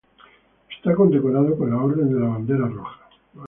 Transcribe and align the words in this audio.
Es 0.83 0.95
condecorado 0.95 1.55
con 1.55 1.69
la 1.69 1.77
Orden 1.77 2.11
de 2.11 2.19
la 2.19 2.25
Bandera 2.29 2.67
Roja. 2.67 3.01